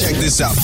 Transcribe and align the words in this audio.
Check 0.00 0.14
this 0.14 0.40
out. 0.40 0.56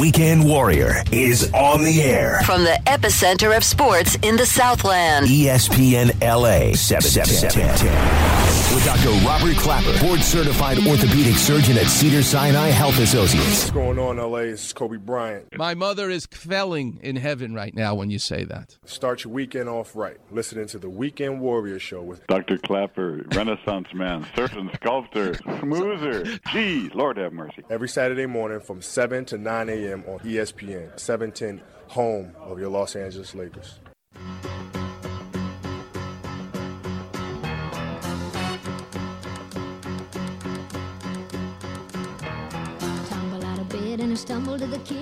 Weekend 0.00 0.44
Warrior 0.44 1.04
is 1.12 1.52
on 1.54 1.84
the 1.84 2.02
air. 2.02 2.40
From 2.44 2.64
the 2.64 2.80
epicenter 2.86 3.56
of 3.56 3.62
sports 3.62 4.16
in 4.22 4.34
the 4.36 4.44
Southland. 4.44 5.26
ESPN 5.28 6.20
LA 6.20 6.74
710. 6.74 8.61
With 8.74 8.86
Dr. 8.86 9.10
Robert 9.26 9.54
Klapper, 9.58 9.98
board 10.00 10.20
certified 10.20 10.78
orthopedic 10.86 11.34
surgeon 11.36 11.76
at 11.76 11.86
Cedar 11.88 12.22
Sinai 12.22 12.68
Health 12.68 12.98
Associates. 13.00 13.64
What's 13.64 13.70
going 13.70 13.98
on, 13.98 14.16
LA? 14.16 14.38
It's 14.38 14.72
Kobe 14.72 14.96
Bryant. 14.96 15.46
My 15.58 15.74
mother 15.74 16.08
is 16.08 16.26
kvelling 16.26 16.98
in 17.02 17.16
heaven 17.16 17.52
right 17.54 17.74
now 17.74 17.94
when 17.94 18.08
you 18.08 18.18
say 18.18 18.44
that. 18.44 18.78
Start 18.86 19.24
your 19.24 19.32
weekend 19.34 19.68
off 19.68 19.94
right. 19.94 20.16
Listening 20.30 20.66
to 20.68 20.78
the 20.78 20.88
Weekend 20.88 21.40
Warrior 21.40 21.78
Show 21.78 22.00
with 22.02 22.26
Dr. 22.28 22.56
Klapper, 22.56 23.26
Renaissance 23.34 23.88
man, 23.92 24.26
surgeon, 24.34 24.70
sculptor, 24.74 25.34
smoozer. 25.34 26.40
Gee, 26.52 26.88
Lord 26.94 27.18
have 27.18 27.34
mercy. 27.34 27.62
every 27.68 27.90
Saturday 27.90 28.24
morning 28.24 28.60
from 28.60 28.80
7 28.80 29.26
to 29.26 29.36
9 29.36 29.68
a.m. 29.68 30.02
on 30.08 30.20
ESPN, 30.20 30.98
710, 30.98 31.60
home 31.88 32.34
of 32.40 32.58
your 32.58 32.70
Los 32.70 32.96
Angeles 32.96 33.34
Lakers. 33.34 33.80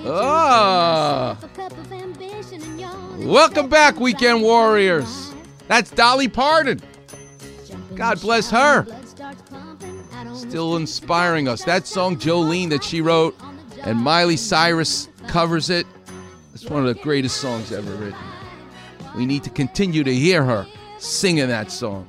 Ah. 0.05 1.37
and 2.53 3.27
Welcome 3.27 3.67
back, 3.67 3.99
Weekend 3.99 4.41
Warriors. 4.41 5.33
That's 5.67 5.91
Dolly 5.91 6.29
Parton. 6.29 6.81
God 7.95 8.21
bless 8.21 8.49
her. 8.49 8.83
blood 8.83 9.07
starts 9.07 9.41
pumping. 9.43 10.03
I 10.13 10.23
don't 10.23 10.35
Still 10.35 10.77
inspiring 10.77 11.49
us. 11.49 11.65
That 11.65 11.85
song, 11.85 12.15
Jolene, 12.17 12.69
that 12.69 12.83
she 12.83 13.01
wrote, 13.01 13.37
and 13.83 13.97
Miley 13.99 14.37
Cyrus 14.37 15.09
covers 15.27 15.69
it. 15.69 15.85
It's 16.53 16.65
one 16.65 16.87
of 16.87 16.95
the 16.95 17.01
greatest 17.03 17.37
songs 17.37 17.73
ever 17.73 17.91
written. 17.95 18.19
We 19.17 19.25
need 19.25 19.43
to 19.43 19.49
continue 19.49 20.05
to 20.05 20.13
hear 20.13 20.45
her 20.45 20.65
singing 20.97 21.49
that 21.49 21.71
song. 21.71 22.07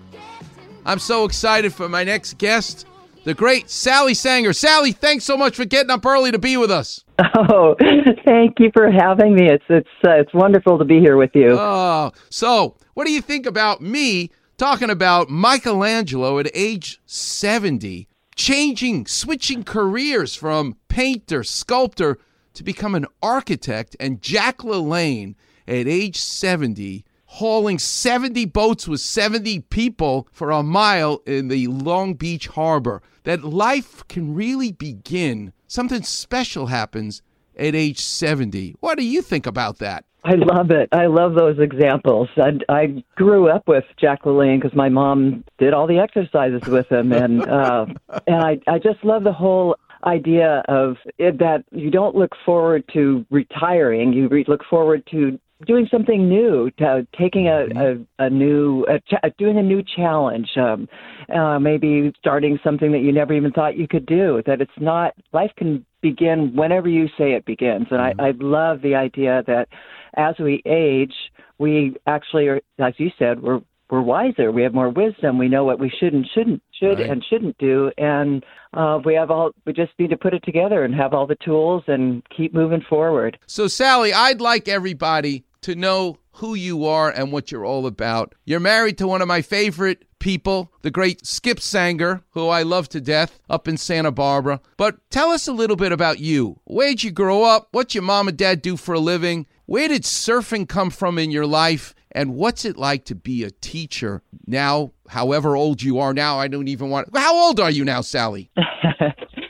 I'm 0.84 1.00
so 1.00 1.24
excited 1.24 1.74
for 1.74 1.88
my 1.88 2.04
next 2.04 2.38
guest, 2.38 2.86
the 3.24 3.34
great 3.34 3.68
Sally 3.68 4.14
Sanger. 4.14 4.52
Sally, 4.52 4.92
thanks 4.92 5.24
so 5.24 5.36
much 5.36 5.56
for 5.56 5.64
getting 5.64 5.90
up 5.90 6.06
early 6.06 6.30
to 6.30 6.38
be 6.38 6.56
with 6.56 6.70
us. 6.70 7.01
Oh, 7.34 7.76
thank 8.24 8.58
you 8.58 8.70
for 8.72 8.90
having 8.90 9.34
me. 9.34 9.48
It's 9.48 9.64
it's 9.68 9.88
uh, 10.04 10.12
it's 10.12 10.32
wonderful 10.32 10.78
to 10.78 10.84
be 10.84 10.98
here 10.98 11.16
with 11.16 11.30
you. 11.34 11.56
Oh, 11.58 12.12
so 12.30 12.76
what 12.94 13.06
do 13.06 13.12
you 13.12 13.20
think 13.20 13.46
about 13.46 13.80
me 13.80 14.30
talking 14.56 14.90
about 14.90 15.28
Michelangelo 15.28 16.38
at 16.38 16.50
age 16.54 17.00
70, 17.06 18.08
changing, 18.34 19.06
switching 19.06 19.64
careers 19.64 20.34
from 20.34 20.76
painter, 20.88 21.42
sculptor 21.42 22.18
to 22.54 22.62
become 22.62 22.94
an 22.94 23.06
architect, 23.22 23.96
and 23.98 24.22
Jack 24.22 24.58
LaLanne 24.58 25.34
at 25.66 25.86
age 25.86 26.18
70 26.18 27.04
hauling 27.32 27.78
70 27.78 28.44
boats 28.46 28.86
with 28.86 29.00
70 29.00 29.60
people 29.60 30.28
for 30.32 30.50
a 30.50 30.62
mile 30.62 31.22
in 31.26 31.48
the 31.48 31.66
Long 31.66 32.12
Beach 32.12 32.48
harbor. 32.48 33.00
That 33.24 33.42
life 33.42 34.06
can 34.08 34.34
really 34.34 34.72
begin. 34.72 35.54
Something 35.66 36.02
special 36.02 36.66
happens 36.66 37.22
at 37.56 37.74
age 37.74 38.00
70. 38.00 38.76
What 38.80 38.98
do 38.98 39.04
you 39.04 39.22
think 39.22 39.46
about 39.46 39.78
that? 39.78 40.04
I 40.24 40.34
love 40.34 40.70
it. 40.70 40.90
I 40.92 41.06
love 41.06 41.34
those 41.34 41.58
examples. 41.58 42.28
I, 42.36 42.58
I 42.68 43.02
grew 43.16 43.48
up 43.48 43.66
with 43.66 43.84
Jack 43.98 44.24
LaLanne 44.24 44.60
because 44.60 44.76
my 44.76 44.90
mom 44.90 45.42
did 45.58 45.72
all 45.72 45.86
the 45.86 45.98
exercises 45.98 46.68
with 46.68 46.92
him, 46.92 47.12
and 47.12 47.42
uh, 47.48 47.86
and 48.28 48.36
I 48.36 48.60
I 48.68 48.78
just 48.78 49.02
love 49.02 49.24
the 49.24 49.32
whole 49.32 49.74
idea 50.04 50.62
of 50.68 50.96
it, 51.18 51.38
that 51.38 51.64
you 51.72 51.90
don't 51.90 52.14
look 52.14 52.32
forward 52.44 52.84
to 52.92 53.26
retiring. 53.30 54.12
You 54.12 54.28
re- 54.28 54.44
look 54.46 54.62
forward 54.70 55.02
to 55.10 55.40
doing 55.66 55.86
something 55.90 56.28
new, 56.28 56.70
to 56.78 57.06
taking 57.18 57.48
a 57.48 57.66
a, 57.76 58.26
a 58.26 58.30
new 58.30 58.84
a 58.88 59.00
cha- 59.00 59.28
doing 59.38 59.58
a 59.58 59.62
new 59.62 59.82
challenge. 59.82 60.48
Um, 60.56 60.88
uh, 61.34 61.58
maybe 61.58 62.12
starting 62.18 62.58
something 62.64 62.92
that 62.92 62.98
you 62.98 63.12
never 63.12 63.32
even 63.32 63.52
thought 63.52 63.76
you 63.76 63.88
could 63.88 64.06
do. 64.06 64.42
That 64.46 64.60
it's 64.60 64.70
not 64.78 65.14
life 65.32 65.52
can 65.56 65.84
begin 66.00 66.54
whenever 66.54 66.88
you 66.88 67.06
say 67.16 67.32
it 67.32 67.44
begins, 67.44 67.86
and 67.90 68.00
I, 68.00 68.12
I 68.18 68.32
love 68.40 68.82
the 68.82 68.94
idea 68.94 69.42
that 69.46 69.68
as 70.14 70.34
we 70.38 70.62
age, 70.66 71.14
we 71.58 71.96
actually 72.06 72.48
are, 72.48 72.60
as 72.78 72.94
you 72.98 73.10
said, 73.18 73.40
we're 73.42 73.60
we're 73.90 74.00
wiser. 74.00 74.50
We 74.50 74.62
have 74.62 74.72
more 74.72 74.88
wisdom. 74.88 75.36
We 75.36 75.48
know 75.48 75.64
what 75.64 75.78
we 75.78 75.90
should 75.90 76.14
and 76.14 76.26
shouldn't 76.34 76.62
should 76.80 76.98
Right. 76.98 77.10
and 77.10 77.24
shouldn't 77.28 77.58
do, 77.58 77.92
and 77.98 78.44
uh, 78.74 78.98
we 79.04 79.14
have 79.14 79.30
all. 79.30 79.52
We 79.64 79.72
just 79.72 79.92
need 79.98 80.10
to 80.10 80.16
put 80.16 80.34
it 80.34 80.42
together 80.44 80.82
and 80.82 80.94
have 80.94 81.14
all 81.14 81.26
the 81.26 81.36
tools 81.36 81.84
and 81.86 82.22
keep 82.36 82.52
moving 82.54 82.80
forward. 82.88 83.38
So, 83.46 83.68
Sally, 83.68 84.12
I'd 84.12 84.40
like 84.40 84.66
everybody 84.66 85.44
to 85.62 85.74
know 85.74 86.18
who 86.36 86.54
you 86.54 86.84
are 86.84 87.10
and 87.10 87.32
what 87.32 87.50
you're 87.50 87.64
all 87.64 87.86
about. 87.86 88.34
You're 88.44 88.60
married 88.60 88.98
to 88.98 89.06
one 89.06 89.22
of 89.22 89.28
my 89.28 89.42
favorite 89.42 90.04
people, 90.18 90.72
the 90.82 90.90
great 90.90 91.26
Skip 91.26 91.60
Sanger, 91.60 92.22
who 92.30 92.48
I 92.48 92.62
love 92.62 92.88
to 92.90 93.00
death 93.00 93.40
up 93.50 93.66
in 93.66 93.76
Santa 93.76 94.12
Barbara. 94.12 94.60
But 94.76 94.98
tell 95.10 95.30
us 95.30 95.48
a 95.48 95.52
little 95.52 95.76
bit 95.76 95.92
about 95.92 96.20
you. 96.20 96.60
Where'd 96.64 97.02
you 97.02 97.10
grow 97.10 97.42
up? 97.42 97.68
What's 97.72 97.94
your 97.94 98.02
mom 98.02 98.28
and 98.28 98.36
dad 98.36 98.62
do 98.62 98.76
for 98.76 98.94
a 98.94 99.00
living? 99.00 99.46
Where 99.66 99.88
did 99.88 100.02
surfing 100.02 100.68
come 100.68 100.90
from 100.90 101.18
in 101.18 101.30
your 101.30 101.46
life? 101.46 101.94
And 102.12 102.34
what's 102.34 102.64
it 102.64 102.76
like 102.76 103.04
to 103.06 103.14
be 103.14 103.42
a 103.42 103.50
teacher 103.50 104.22
now, 104.46 104.92
however 105.08 105.56
old 105.56 105.82
you 105.82 105.98
are 105.98 106.12
now? 106.12 106.38
I 106.38 106.46
don't 106.46 106.68
even 106.68 106.90
want. 106.90 107.08
How 107.16 107.34
old 107.34 107.58
are 107.58 107.70
you 107.70 107.84
now, 107.84 108.00
Sally? 108.02 108.50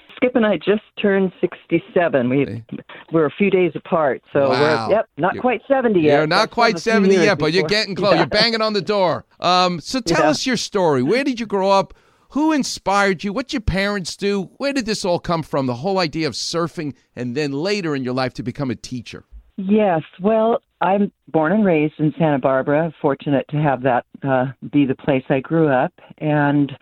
And 0.42 0.52
I 0.52 0.56
just 0.56 0.82
turned 1.00 1.32
67. 1.40 2.28
We 2.28 2.64
we're 3.12 3.26
a 3.26 3.30
few 3.30 3.48
days 3.50 3.72
apart, 3.76 4.22
so 4.32 4.50
Wow. 4.50 4.88
we're 4.88 4.94
yep, 4.96 5.06
not 5.16 5.34
You're- 5.34 5.40
quite 5.40 5.60
70 5.68 6.00
yet. 6.00 6.16
You're 6.18 6.26
not 6.26 6.50
quite 6.50 6.78
still 6.80 6.94
have 6.94 7.02
a 7.02 7.06
70 7.06 7.08
few 7.10 7.18
years 7.20 7.26
yet, 7.26 7.38
but 7.38 7.52
you're 7.52 7.68
getting 7.68 7.94
close. 7.94 8.12
Yeah. 8.14 8.18
You're 8.20 8.26
banging 8.26 8.60
on 8.60 8.72
the 8.72 8.82
door. 8.82 9.24
Um, 9.40 9.78
so 9.80 10.00
tell 10.00 10.24
Yeah. 10.24 10.30
us 10.30 10.44
your 10.46 10.56
story. 10.56 11.02
Where 11.02 11.22
did 11.22 11.38
you 11.38 11.46
grow 11.46 11.70
up? 11.70 11.94
Who 12.30 12.50
inspired 12.52 13.22
you? 13.22 13.32
What 13.32 13.46
did 13.48 13.52
your 13.54 13.60
parents 13.62 14.16
do? 14.16 14.50
Where 14.56 14.72
did 14.72 14.86
this 14.86 15.04
all 15.04 15.18
come 15.20 15.42
from? 15.44 15.66
The 15.66 15.74
whole 15.74 15.98
idea 15.98 16.26
of 16.26 16.32
surfing 16.34 16.94
and 17.14 17.36
then 17.36 17.52
later 17.52 17.94
in 17.94 18.02
your 18.02 18.14
life 18.14 18.32
to 18.34 18.42
become 18.42 18.70
a 18.70 18.74
teacher. 18.74 19.24
Yes, 19.58 20.00
well, 20.20 20.60
I'm 20.80 21.12
born 21.28 21.52
and 21.52 21.64
raised 21.64 21.94
in 21.98 22.12
Santa 22.18 22.38
Barbara. 22.38 22.92
Fortunate 23.00 23.46
to 23.50 23.58
have 23.58 23.82
that 23.82 24.06
uh, 24.26 24.46
be 24.72 24.86
the 24.86 24.96
place 24.96 25.22
I 25.28 25.40
grew 25.40 25.68
up, 25.68 25.92
and 26.18 26.72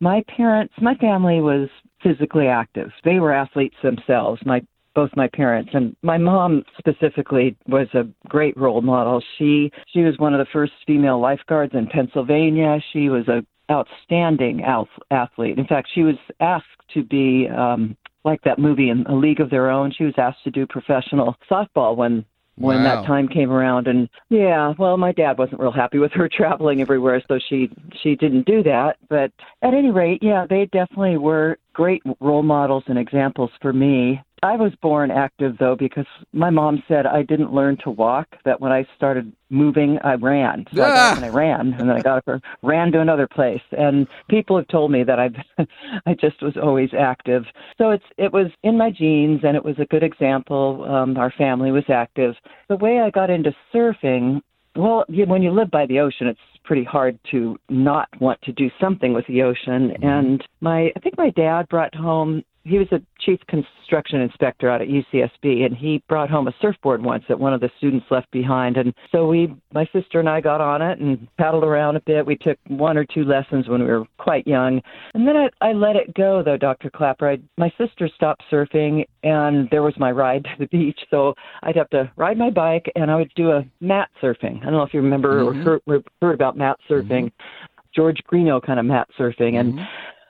my 0.00 0.22
parents, 0.36 0.74
my 0.82 0.94
family 0.96 1.40
was 1.40 1.68
physically 2.02 2.46
active. 2.46 2.90
They 3.04 3.18
were 3.20 3.32
athletes 3.32 3.76
themselves. 3.82 4.40
My 4.44 4.62
both 4.94 5.10
my 5.14 5.28
parents 5.28 5.70
and 5.74 5.94
my 6.02 6.18
mom 6.18 6.64
specifically 6.76 7.56
was 7.68 7.86
a 7.94 8.04
great 8.28 8.56
role 8.56 8.80
model. 8.80 9.22
She 9.38 9.70
she 9.92 10.00
was 10.00 10.18
one 10.18 10.34
of 10.34 10.38
the 10.38 10.50
first 10.52 10.72
female 10.86 11.20
lifeguards 11.20 11.74
in 11.74 11.86
Pennsylvania. 11.86 12.78
She 12.92 13.08
was 13.08 13.28
a 13.28 13.44
outstanding 13.70 14.62
ath- 14.62 14.88
athlete. 15.10 15.58
In 15.58 15.66
fact, 15.66 15.88
she 15.94 16.02
was 16.02 16.16
asked 16.40 16.64
to 16.94 17.04
be 17.04 17.48
um, 17.48 17.96
like 18.24 18.40
that 18.42 18.58
movie 18.58 18.90
in 18.90 19.04
A 19.06 19.14
League 19.14 19.40
of 19.40 19.50
Their 19.50 19.70
Own. 19.70 19.92
She 19.96 20.04
was 20.04 20.14
asked 20.16 20.42
to 20.44 20.50
do 20.50 20.66
professional 20.66 21.36
softball 21.50 21.96
when 21.96 22.24
when 22.58 22.82
Wow. 22.82 22.96
that 23.00 23.06
time 23.06 23.28
came 23.28 23.50
around. 23.50 23.86
And 23.88 24.08
yeah 24.30 24.74
well 24.78 24.96
my 24.96 25.12
dad 25.12 25.38
wasn't 25.38 25.60
real 25.60 25.72
happy 25.72 25.98
with 26.04 26.12
her 26.12 26.28
traveling 26.28 26.80
everywhere 26.80 27.22
so 27.28 27.38
she 27.48 27.70
she 28.02 28.16
didn't 28.16 28.46
do 28.46 28.62
that. 28.64 28.96
But 29.08 29.32
at 29.62 29.74
any 29.74 29.90
rate 29.90 30.22
yeah 30.22 30.46
they 30.48 30.66
definitely 30.66 31.18
were 31.18 31.58
great 31.72 32.02
role 32.20 32.42
models 32.42 32.84
and 32.86 32.98
examples 32.98 33.50
for 33.62 33.72
me 33.72 34.20
i 34.42 34.56
was 34.56 34.72
born 34.82 35.10
active 35.10 35.56
though 35.58 35.76
because 35.76 36.06
my 36.32 36.50
mom 36.50 36.82
said 36.88 37.06
i 37.06 37.22
didn't 37.22 37.52
learn 37.52 37.76
to 37.82 37.90
walk 37.90 38.26
that 38.44 38.60
when 38.60 38.72
i 38.72 38.86
started 38.96 39.32
moving 39.50 39.98
i 40.04 40.14
ran. 40.14 40.66
So 40.74 40.82
i 40.82 40.88
got 40.88 40.96
Ah. 40.98 41.10
up 41.12 41.16
and 41.16 41.24
i 41.24 41.28
ran 41.28 41.72
and 41.78 41.88
then 41.88 41.96
i 41.96 42.02
got 42.02 42.18
up 42.18 42.28
and 42.28 42.42
ran 42.62 42.92
to 42.92 43.00
another 43.00 43.26
place. 43.26 43.62
And 43.72 44.06
people 44.28 44.56
have 44.56 44.68
told 44.68 44.90
me 44.90 45.02
that 45.04 45.18
i've 45.18 45.36
i 46.06 46.14
just 46.14 46.42
was 46.42 46.56
always 46.56 46.90
active. 46.98 47.44
So 47.78 47.90
it's 47.90 48.04
it 48.18 48.32
was 48.32 48.48
in 48.62 48.76
my 48.76 48.90
genes 48.90 49.40
and 49.44 49.56
it 49.56 49.64
was 49.64 49.78
a 49.78 49.86
good 49.86 50.02
example 50.02 50.84
um 50.88 51.16
our 51.16 51.30
family 51.32 51.70
was 51.72 51.84
active. 51.88 52.34
The 52.68 52.76
way 52.76 53.00
i 53.00 53.10
got 53.10 53.30
into 53.30 53.54
surfing 53.74 54.40
well 54.76 55.04
when 55.08 55.42
you 55.42 55.50
live 55.50 55.70
by 55.70 55.86
the 55.86 55.98
ocean 56.00 56.26
it's 56.26 56.40
pretty 56.64 56.84
hard 56.84 57.18
to 57.30 57.58
not 57.70 58.08
want 58.20 58.40
to 58.42 58.52
do 58.52 58.70
something 58.78 59.14
with 59.14 59.26
the 59.26 59.42
ocean. 59.42 59.92
And 60.02 60.46
my 60.60 60.92
i 60.94 61.00
think 61.02 61.16
my 61.16 61.30
dad 61.30 61.68
brought 61.68 61.94
home 61.94 62.44
he 62.68 62.78
was 62.78 62.88
a 62.92 63.00
chief 63.20 63.40
construction 63.48 64.20
inspector 64.20 64.68
out 64.68 64.82
at 64.82 64.88
UCSB, 64.88 65.64
and 65.64 65.76
he 65.76 66.02
brought 66.08 66.28
home 66.28 66.48
a 66.48 66.54
surfboard 66.60 67.02
once 67.02 67.24
that 67.28 67.38
one 67.38 67.54
of 67.54 67.60
the 67.60 67.70
students 67.78 68.06
left 68.10 68.30
behind. 68.30 68.76
And 68.76 68.92
so 69.10 69.26
we, 69.26 69.54
my 69.72 69.86
sister 69.92 70.20
and 70.20 70.28
I, 70.28 70.40
got 70.40 70.60
on 70.60 70.82
it 70.82 71.00
and 71.00 71.26
paddled 71.38 71.64
around 71.64 71.96
a 71.96 72.00
bit. 72.00 72.26
We 72.26 72.36
took 72.36 72.58
one 72.68 72.98
or 72.98 73.04
two 73.04 73.24
lessons 73.24 73.68
when 73.68 73.80
we 73.80 73.88
were 73.88 74.04
quite 74.18 74.46
young, 74.46 74.80
and 75.14 75.26
then 75.26 75.36
I, 75.36 75.48
I 75.60 75.72
let 75.72 75.96
it 75.96 76.14
go. 76.14 76.42
Though 76.44 76.56
Dr. 76.56 76.90
Klapper, 76.90 77.30
I, 77.30 77.38
my 77.56 77.72
sister 77.78 78.08
stopped 78.14 78.42
surfing, 78.50 79.04
and 79.22 79.68
there 79.70 79.82
was 79.82 79.94
my 79.98 80.10
ride 80.10 80.44
to 80.44 80.50
the 80.58 80.66
beach. 80.66 81.00
So 81.10 81.34
I'd 81.62 81.76
have 81.76 81.90
to 81.90 82.10
ride 82.16 82.38
my 82.38 82.50
bike, 82.50 82.90
and 82.94 83.10
I 83.10 83.16
would 83.16 83.32
do 83.34 83.50
a 83.52 83.64
mat 83.80 84.10
surfing. 84.22 84.60
I 84.60 84.64
don't 84.64 84.74
know 84.74 84.82
if 84.82 84.92
you 84.92 85.00
remember 85.00 85.40
or 85.40 85.52
mm-hmm. 85.52 85.62
heard, 85.88 86.04
heard 86.20 86.34
about 86.34 86.56
mat 86.56 86.76
surfing. 86.88 87.26
Mm-hmm. 87.26 87.64
George 87.94 88.18
Greenough 88.26 88.62
kind 88.62 88.78
of 88.78 88.84
mat 88.86 89.08
surfing, 89.18 89.58
and 89.58 89.74
mm-hmm. 89.74 89.84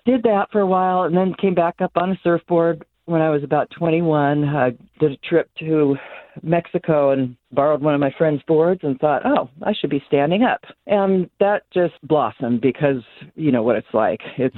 Did 0.04 0.22
that 0.24 0.48
for 0.50 0.60
a 0.60 0.66
while 0.66 1.04
and 1.04 1.16
then 1.16 1.34
came 1.40 1.54
back 1.54 1.76
up 1.80 1.92
on 1.96 2.12
a 2.12 2.20
surfboard 2.22 2.84
when 3.06 3.22
I 3.22 3.30
was 3.30 3.42
about 3.42 3.70
21. 3.70 4.44
I 4.44 4.70
did 5.00 5.12
a 5.12 5.16
trip 5.28 5.50
to 5.60 5.96
Mexico 6.42 7.10
and 7.10 7.36
borrowed 7.52 7.80
one 7.80 7.94
of 7.94 8.00
my 8.00 8.12
friend's 8.16 8.42
boards 8.46 8.80
and 8.82 8.98
thought, 8.98 9.22
oh, 9.24 9.48
I 9.62 9.72
should 9.72 9.90
be 9.90 10.02
standing 10.06 10.42
up. 10.42 10.60
And 10.86 11.30
that 11.40 11.62
just 11.72 11.94
blossomed 12.02 12.60
because 12.60 13.02
you 13.34 13.52
know 13.52 13.62
what 13.62 13.76
it's 13.76 13.94
like. 13.94 14.20
It's, 14.36 14.56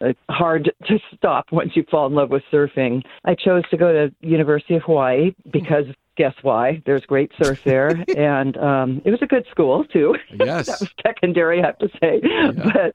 it's 0.00 0.18
hard 0.28 0.72
to 0.86 0.98
stop 1.16 1.46
once 1.52 1.70
you 1.74 1.84
fall 1.90 2.06
in 2.06 2.14
love 2.14 2.30
with 2.30 2.42
surfing. 2.52 3.02
I 3.24 3.34
chose 3.34 3.62
to 3.70 3.76
go 3.76 3.92
to 3.92 4.14
University 4.20 4.74
of 4.74 4.82
Hawaii 4.82 5.34
because 5.52 5.86
guess 6.16 6.34
why? 6.42 6.82
There's 6.84 7.04
great 7.06 7.30
surf 7.40 7.60
there, 7.64 7.88
and 8.16 8.56
um, 8.58 9.02
it 9.04 9.10
was 9.10 9.20
a 9.22 9.26
good 9.26 9.44
school 9.50 9.84
too. 9.84 10.16
Yes. 10.42 10.66
that 10.66 10.80
was 10.80 10.90
secondary, 11.06 11.62
I 11.62 11.66
have 11.66 11.78
to 11.78 11.88
say, 12.00 12.20
but 12.56 12.94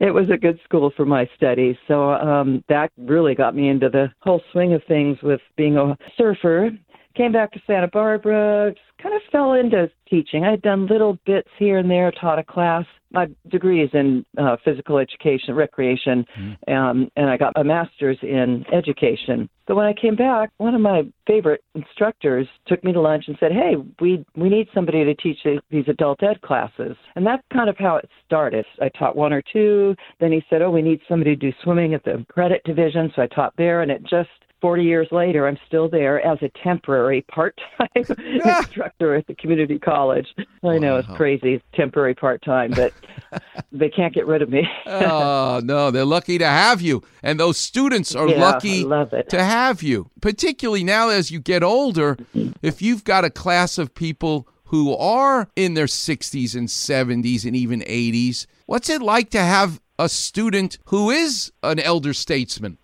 it 0.00 0.12
was 0.12 0.30
a 0.30 0.36
good 0.36 0.58
school 0.64 0.90
for 0.96 1.04
my 1.06 1.28
studies. 1.36 1.76
So 1.86 2.10
um, 2.10 2.64
that 2.68 2.90
really 2.96 3.34
got 3.36 3.54
me 3.54 3.68
into 3.68 3.88
the 3.88 4.10
whole 4.20 4.42
swing 4.50 4.72
of 4.72 4.82
things 4.88 5.18
with 5.22 5.40
being 5.56 5.76
a 5.76 5.96
surfer. 6.16 6.70
Came 7.18 7.32
back 7.32 7.50
to 7.50 7.60
Santa 7.66 7.88
Barbara, 7.88 8.72
just 8.72 9.02
kind 9.02 9.12
of 9.12 9.20
fell 9.32 9.54
into 9.54 9.90
teaching. 10.08 10.44
I 10.44 10.52
had 10.52 10.62
done 10.62 10.86
little 10.86 11.18
bits 11.26 11.48
here 11.58 11.78
and 11.78 11.90
there, 11.90 12.12
taught 12.12 12.38
a 12.38 12.44
class. 12.44 12.84
My 13.10 13.26
degree 13.50 13.82
is 13.82 13.90
in 13.92 14.24
uh, 14.38 14.56
physical 14.64 14.98
education, 14.98 15.56
recreation, 15.56 16.24
um, 16.68 17.10
and 17.16 17.28
I 17.28 17.36
got 17.36 17.54
a 17.56 17.64
master's 17.64 18.18
in 18.22 18.64
education. 18.72 19.48
But 19.66 19.74
when 19.74 19.86
I 19.86 19.94
came 19.94 20.14
back, 20.14 20.50
one 20.58 20.76
of 20.76 20.80
my 20.80 21.02
favorite 21.26 21.64
instructors 21.74 22.46
took 22.68 22.84
me 22.84 22.92
to 22.92 23.00
lunch 23.00 23.24
and 23.26 23.36
said, 23.40 23.50
"Hey, 23.50 23.74
we 24.00 24.24
we 24.36 24.48
need 24.48 24.68
somebody 24.72 25.04
to 25.04 25.14
teach 25.16 25.38
these 25.70 25.88
adult 25.88 26.22
ed 26.22 26.40
classes." 26.42 26.96
And 27.16 27.26
that's 27.26 27.42
kind 27.52 27.68
of 27.68 27.76
how 27.78 27.96
it 27.96 28.08
started. 28.26 28.64
I 28.80 28.90
taught 28.90 29.16
one 29.16 29.32
or 29.32 29.42
two. 29.52 29.96
Then 30.20 30.30
he 30.30 30.44
said, 30.48 30.62
"Oh, 30.62 30.70
we 30.70 30.82
need 30.82 31.00
somebody 31.08 31.34
to 31.34 31.50
do 31.50 31.52
swimming 31.64 31.94
at 31.94 32.04
the 32.04 32.24
credit 32.28 32.62
division," 32.64 33.10
so 33.16 33.22
I 33.22 33.26
taught 33.26 33.54
there, 33.56 33.82
and 33.82 33.90
it 33.90 34.04
just 34.04 34.30
40 34.60 34.82
years 34.82 35.08
later, 35.12 35.46
I'm 35.46 35.58
still 35.66 35.88
there 35.88 36.20
as 36.26 36.38
a 36.42 36.50
temporary 36.64 37.22
part-time 37.30 37.88
instructor 38.44 39.14
at 39.14 39.26
the 39.26 39.34
community 39.34 39.78
college. 39.78 40.26
I 40.64 40.78
know 40.78 40.96
it's 40.96 41.08
Wow. 41.08 41.16
crazy, 41.16 41.62
temporary 41.74 42.14
part-time, 42.14 42.74
but 42.74 42.92
they 43.72 43.88
can't 43.88 44.14
get 44.14 44.26
rid 44.26 44.42
of 44.42 44.48
me. 44.50 44.62
oh 44.86 45.60
no, 45.64 45.90
they're 45.90 46.04
lucky 46.04 46.38
to 46.38 46.46
have 46.46 46.80
you, 46.80 47.02
and 47.22 47.38
those 47.38 47.56
students 47.58 48.14
are 48.14 48.28
Yeah, 48.28 48.40
lucky 48.40 48.82
to 48.84 49.44
have 49.44 49.82
you. 49.82 50.10
Particularly 50.20 50.82
now, 50.84 51.08
as 51.08 51.30
you 51.30 51.38
get 51.40 51.62
older, 51.62 52.16
if 52.62 52.82
you've 52.82 53.04
got 53.04 53.24
a 53.24 53.30
class 53.30 53.78
of 53.78 53.94
people 53.94 54.48
who 54.64 54.94
are 54.96 55.48
in 55.56 55.74
their 55.74 55.86
60s 55.86 56.54
and 56.56 56.68
70s 56.68 57.44
and 57.46 57.54
even 57.56 57.80
80s, 57.80 58.46
what's 58.66 58.90
it 58.90 59.00
like 59.00 59.30
to 59.30 59.40
have 59.40 59.80
a 59.98 60.08
student 60.08 60.78
who 60.86 61.10
is 61.10 61.52
an 61.62 61.78
elder 61.78 62.12
statesman? 62.12 62.78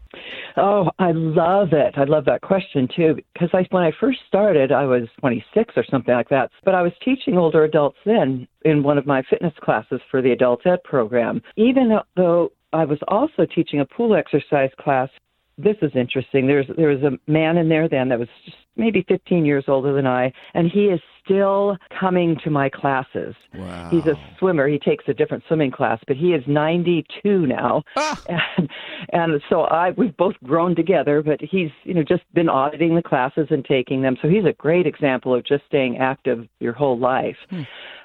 Oh, 0.56 0.88
I 0.98 1.10
love 1.12 1.72
it. 1.72 1.94
I 1.96 2.04
love 2.04 2.24
that 2.26 2.42
question 2.42 2.88
too 2.94 3.16
because 3.32 3.50
I 3.52 3.66
when 3.70 3.82
I 3.82 3.92
first 3.98 4.20
started, 4.28 4.70
I 4.70 4.84
was 4.84 5.08
26 5.20 5.74
or 5.76 5.84
something 5.90 6.14
like 6.14 6.28
that. 6.28 6.50
But 6.64 6.74
I 6.74 6.82
was 6.82 6.92
teaching 7.04 7.36
older 7.36 7.64
adults 7.64 7.98
then 8.06 8.46
in 8.64 8.82
one 8.82 8.98
of 8.98 9.06
my 9.06 9.22
fitness 9.28 9.54
classes 9.62 10.00
for 10.10 10.22
the 10.22 10.32
adult 10.32 10.66
ed 10.66 10.82
program. 10.84 11.42
Even 11.56 11.98
though 12.16 12.52
I 12.72 12.84
was 12.84 12.98
also 13.08 13.46
teaching 13.46 13.80
a 13.80 13.84
pool 13.84 14.14
exercise 14.16 14.70
class. 14.80 15.08
This 15.56 15.76
is 15.82 15.92
interesting. 15.94 16.46
There's 16.46 16.66
there 16.76 16.88
was 16.88 17.02
a 17.02 17.18
man 17.30 17.56
in 17.58 17.68
there 17.68 17.88
then 17.88 18.08
that 18.08 18.18
was 18.18 18.28
just 18.44 18.56
maybe 18.76 19.04
15 19.08 19.44
years 19.44 19.64
older 19.68 19.92
than 19.92 20.06
I, 20.06 20.32
and 20.54 20.70
he 20.70 20.86
is 20.86 21.00
still 21.24 21.76
coming 21.98 22.36
to 22.44 22.50
my 22.50 22.68
classes. 22.68 23.34
Wow. 23.54 23.88
He's 23.90 24.06
a 24.06 24.14
swimmer. 24.38 24.68
He 24.68 24.78
takes 24.78 25.04
a 25.08 25.14
different 25.14 25.44
swimming 25.46 25.70
class, 25.70 26.00
but 26.06 26.16
he 26.16 26.32
is 26.32 26.42
92 26.46 27.46
now. 27.46 27.82
Ah. 27.96 28.20
And, 28.56 28.70
and 29.12 29.42
so 29.48 29.62
I 29.62 29.90
we've 29.90 30.16
both 30.16 30.34
grown 30.44 30.74
together, 30.74 31.22
but 31.22 31.40
he's, 31.40 31.70
you 31.84 31.94
know, 31.94 32.02
just 32.02 32.22
been 32.32 32.48
auditing 32.48 32.94
the 32.94 33.02
classes 33.02 33.46
and 33.50 33.64
taking 33.64 34.02
them. 34.02 34.16
So 34.22 34.28
he's 34.28 34.44
a 34.44 34.52
great 34.52 34.86
example 34.86 35.34
of 35.34 35.44
just 35.44 35.64
staying 35.66 35.98
active 35.98 36.48
your 36.58 36.72
whole 36.72 36.98
life. 36.98 37.36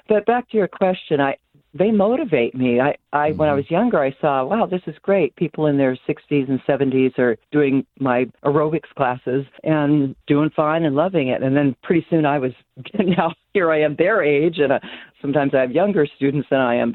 But 0.08 0.26
back 0.26 0.48
to 0.50 0.56
your 0.56 0.68
question, 0.68 1.20
I 1.20 1.36
they 1.72 1.90
motivate 1.90 2.54
me. 2.54 2.80
I, 2.80 2.96
I 3.12 3.32
when 3.32 3.48
I 3.48 3.52
mm-hmm. 3.52 3.56
was 3.56 3.70
younger, 3.70 4.00
I 4.00 4.14
saw, 4.20 4.44
wow, 4.44 4.66
this 4.66 4.82
is 4.86 4.94
great. 5.02 5.36
People 5.36 5.66
in 5.66 5.78
their 5.78 5.96
60s 6.08 6.48
and 6.48 6.60
70s 6.68 7.18
are 7.18 7.36
doing 7.52 7.86
my 7.98 8.26
aerobics 8.44 8.88
classes 8.96 9.44
and 9.62 10.14
doing 10.26 10.50
fine 10.54 10.84
and 10.84 10.96
loving 10.96 11.28
it. 11.28 11.42
And 11.42 11.56
then 11.56 11.76
pretty 11.82 12.04
soon 12.10 12.26
I 12.26 12.38
was 12.38 12.52
now 12.98 13.32
here 13.52 13.70
I 13.70 13.80
am 13.80 13.96
their 13.96 14.22
age, 14.22 14.58
and 14.58 14.72
uh, 14.72 14.78
sometimes 15.20 15.52
I 15.54 15.60
have 15.60 15.72
younger 15.72 16.06
students 16.16 16.48
than 16.50 16.60
I 16.60 16.76
am. 16.76 16.94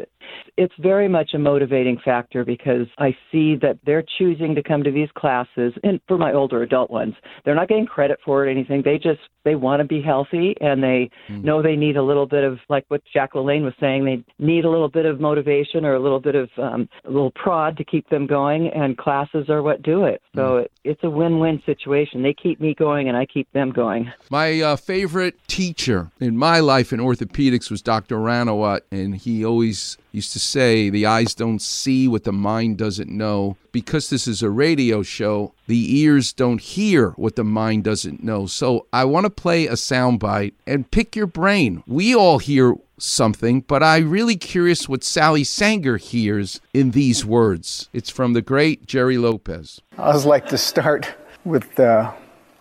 It's 0.58 0.74
very 0.80 1.08
much 1.08 1.32
a 1.34 1.40
motivating 1.40 2.00
factor 2.04 2.44
because 2.46 2.88
I 2.98 3.16
see 3.32 3.56
that 3.58 3.78
they're 3.86 4.04
choosing 4.18 4.56
to 4.56 4.64
come 4.64 4.84
to 4.84 4.92
these 4.92 5.10
classes, 5.16 5.74
and 5.84 6.00
for 6.08 6.18
my 6.18 6.34
older 6.34 6.64
adult 6.64 6.90
ones, 6.90 7.14
they're 7.44 7.56
not 7.56 7.68
getting 7.68 7.86
credit 7.86 8.20
for 8.26 8.44
it 8.44 8.48
or 8.48 8.52
anything. 8.52 8.82
They 8.84 8.98
just 8.98 9.20
they 9.44 9.56
want 9.56 9.82
to 9.82 9.86
be 9.86 10.02
healthy, 10.02 10.56
and 10.62 10.82
they 10.82 11.10
know 11.30 11.62
they 11.62 11.76
need 11.76 11.98
a 11.98 12.04
little 12.04 12.26
bit 12.26 12.44
of 12.44 12.58
like 12.70 12.86
what 12.88 13.02
Jack 13.14 13.34
LaLanne 13.34 13.64
was 13.64 13.74
saying. 13.80 14.06
They 14.06 14.24
need 14.44 14.66
a 14.66 14.70
little 14.70 14.90
bit 14.90 15.06
of 15.06 15.20
motivation 15.20 15.86
or 15.86 15.94
a 15.94 16.00
little 16.00 16.22
bit 16.22 16.36
of 16.36 16.50
um, 16.58 16.90
a 17.04 17.10
little 17.10 17.32
prod 17.32 17.78
to 17.78 17.84
keep 17.84 18.10
them 18.10 18.26
going, 18.26 18.70
and 18.70 18.98
classes 18.98 19.50
are 19.50 19.62
what 19.62 19.84
do 19.84 20.06
it. 20.06 20.22
So 20.36 20.58
it, 20.58 20.72
it's 20.84 21.04
a 21.04 21.10
win-win 21.10 21.62
situation. 21.66 22.24
They 22.24 22.34
keep 22.34 22.60
me 22.60 22.74
going, 22.74 23.08
and 23.10 23.18
I 23.18 23.26
keep 23.26 23.52
them 23.52 23.72
going. 23.72 24.12
My 24.30 24.62
uh, 24.62 24.76
favorite 24.76 25.36
teacher 25.48 25.75
in 26.20 26.38
my 26.38 26.60
life 26.60 26.92
in 26.94 27.00
orthopedics 27.00 27.70
was 27.70 27.82
Dr. 27.82 28.18
Ranawat, 28.18 28.82
and 28.92 29.16
he 29.16 29.46
always 29.46 29.98
used 30.12 30.34
to 30.34 30.40
say, 30.40 30.90
The 30.90 31.06
eyes 31.06 31.36
don't 31.36 31.62
see 31.62 32.08
what 32.08 32.24
the 32.24 32.32
mind 32.32 32.78
doesn't 32.78 33.10
know. 33.10 33.58
Because 33.72 34.10
this 34.10 34.28
is 34.28 34.42
a 34.42 34.50
radio 34.50 35.04
show, 35.04 35.54
the 35.68 36.00
ears 36.00 36.32
don't 36.32 36.62
hear 36.62 37.12
what 37.12 37.36
the 37.36 37.44
mind 37.44 37.84
doesn't 37.84 38.24
know. 38.24 38.46
So 38.46 38.88
I 38.94 39.04
want 39.06 39.26
to 39.26 39.30
play 39.30 39.68
a 39.68 39.74
soundbite 39.74 40.54
and 40.66 40.90
pick 40.90 41.16
your 41.16 41.28
brain. 41.28 41.84
We 41.86 42.16
all 42.16 42.40
hear 42.40 42.76
something, 42.98 43.62
but 43.62 43.84
I'm 43.84 44.10
really 44.10 44.38
curious 44.38 44.88
what 44.88 45.04
Sally 45.04 45.44
Sanger 45.44 45.98
hears 45.98 46.62
in 46.74 46.92
these 46.92 47.26
words. 47.26 47.90
It's 47.92 48.10
from 48.10 48.34
the 48.34 48.42
great 48.42 48.86
Gerry 48.86 49.18
Lopez. 49.18 49.82
I 49.98 50.04
always 50.04 50.26
like 50.26 50.48
to 50.48 50.58
start 50.58 51.14
with 51.44 51.78
uh, 51.80 52.14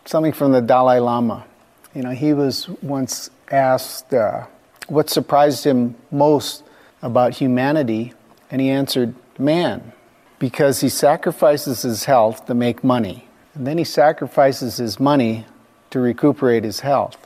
something 0.05 0.33
from 0.33 0.53
the 0.53 0.61
Dalai 0.61 0.99
Lama. 0.99 1.47
You 1.95 2.03
know, 2.03 2.11
he 2.11 2.33
was 2.33 2.69
once 2.83 3.31
asked 3.51 4.13
uh, 4.13 4.47
what 4.89 5.09
surprised 5.09 5.65
him 5.65 5.95
most 6.11 6.65
about 7.03 7.35
humanity, 7.35 8.13
and 8.51 8.61
he 8.61 8.69
answered, 8.69 9.15
man, 9.39 9.93
because 10.41 10.81
he 10.81 10.89
sacrifices 10.89 11.83
his 11.83 12.05
health 12.05 12.47
to 12.47 12.55
make 12.55 12.83
money, 12.83 13.29
and 13.55 13.65
then 13.65 13.79
he 13.79 13.85
sacrifices 13.85 14.79
his 14.79 14.99
money 14.99 15.47
to 15.91 16.01
recuperate 16.01 16.65
his 16.65 16.81
health. 16.81 17.17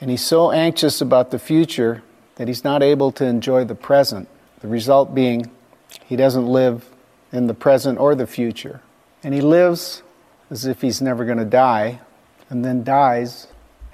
And 0.00 0.10
he's 0.10 0.24
so 0.24 0.50
anxious 0.50 1.00
about 1.00 1.30
the 1.30 1.38
future 1.38 2.02
that 2.34 2.48
he's 2.48 2.64
not 2.64 2.82
able 2.82 3.12
to 3.12 3.24
enjoy 3.24 3.64
the 3.64 3.76
present, 3.76 4.28
the 4.60 4.68
result 4.68 5.14
being 5.14 5.50
he 6.04 6.16
doesn't 6.16 6.46
live 6.46 6.90
in 7.32 7.46
the 7.46 7.54
present 7.54 7.98
or 7.98 8.14
the 8.14 8.26
future. 8.26 8.80
And 9.22 9.32
he 9.32 9.40
lives 9.40 10.02
as 10.50 10.66
if 10.66 10.80
he's 10.80 11.00
never 11.00 11.24
going 11.24 11.38
to 11.38 11.44
die, 11.44 12.00
and 12.50 12.64
then 12.64 12.82
dies 12.82 13.46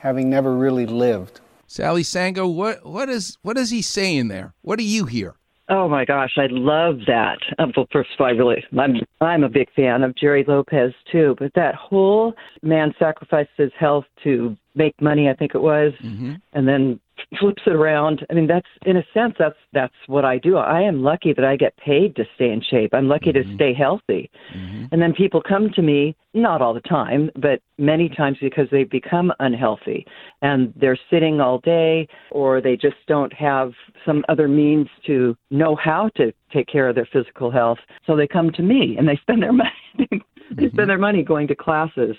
having 0.03 0.29
never 0.29 0.55
really 0.57 0.85
lived. 0.85 1.41
Sally 1.69 2.03
Sanger, 2.03 2.47
what 2.47 2.85
what 2.85 3.09
is 3.09 3.39
what 3.43 3.57
is 3.57 3.71
he 3.71 3.81
saying 3.81 4.29
there? 4.29 4.53
What 4.61 4.79
do 4.79 4.85
you 4.85 5.07
hear? 5.07 5.37
Oh 5.69 5.89
my 5.89 6.05
gosh, 6.05 6.33
I 6.37 6.49
love 6.51 6.99
that. 7.07 7.39
Um, 7.59 7.73
well, 7.77 7.87
first 7.93 8.11
of 8.13 8.21
all, 8.21 8.27
I 8.27 8.31
really, 8.31 8.65
I'm, 8.79 8.97
I'm 9.21 9.45
a 9.45 9.49
big 9.49 9.73
fan 9.75 10.03
of 10.03 10.15
Gerry 10.17 10.45
Lopez 10.47 10.93
too. 11.11 11.37
But 11.39 11.53
that 11.55 11.77
whole 11.77 12.35
man 12.63 12.93
sacrificed 12.99 13.51
his 13.57 13.71
health 13.79 14.05
to 14.25 14.57
make 14.75 15.01
money, 15.01 15.31
I 15.31 15.35
think 15.35 15.55
it 15.55 15.63
was, 15.63 15.93
and 16.53 16.69
then 16.69 17.01
flips 17.39 17.63
it 17.67 17.73
around. 17.73 18.25
I 18.31 18.35
mean, 18.35 18.47
that's 18.47 18.67
in 18.87 18.97
a 18.97 19.05
sense, 19.15 19.35
that's 19.39 19.57
that's 19.73 19.95
what 20.07 20.25
I 20.25 20.39
do. 20.39 20.57
I 20.57 20.83
am 20.83 21.03
lucky 21.03 21.33
that 21.33 21.45
I 21.45 21.57
get 21.57 21.77
paid 21.77 22.17
to 22.17 22.25
stay 22.35 22.51
in 22.51 22.63
shape. 22.63 22.95
I'm 22.95 23.09
lucky 23.09 23.33
to 23.33 23.41
mm-hmm. 23.41 23.55
stay 23.55 23.75
healthy. 23.75 24.31
Mm-hmm. 24.57 24.87
And 24.93 25.03
then 25.03 25.13
people 25.13 25.43
come 25.43 25.71
to 25.75 25.83
me, 25.83 26.17
not 26.35 26.63
all 26.63 26.75
the 26.75 26.81
time, 26.81 27.31
but 27.35 27.61
many 27.79 28.09
times 28.09 28.39
because 28.41 28.69
they've 28.71 28.89
become 28.89 29.33
unhealthy 29.41 30.07
and 30.41 30.73
they're 30.77 30.99
sitting 31.11 31.41
all 31.41 31.59
day 31.59 32.09
or 32.31 32.61
they 32.61 32.77
just 32.77 32.97
don't 33.07 33.33
have 33.33 33.73
some 34.07 34.25
other 34.29 34.49
means 34.49 34.89
to 35.07 35.37
know 35.51 35.77
how 35.77 36.11
to 36.17 36.33
take 36.53 36.67
care 36.69 36.89
of 36.89 36.95
their 36.95 37.09
physical 37.13 37.51
health. 37.51 37.79
So 38.07 38.17
they 38.17 38.27
come 38.27 38.51
to 38.53 38.63
me 38.63 38.97
and 38.99 39.09
they 39.09 39.17
spend 39.17 39.43
their 39.43 39.53
money 39.65 39.73
they 40.57 40.65
spend 40.69 40.73
mm-hmm. 40.73 40.89
their 40.89 40.99
money 40.99 41.23
going 41.23 41.49
to 41.49 41.55
classes. 41.55 42.17